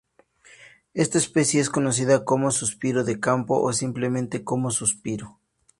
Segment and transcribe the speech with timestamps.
[0.95, 5.37] Esta especie es conocida como 'Suspiro de campo' o simplemente como 'Suspiro'.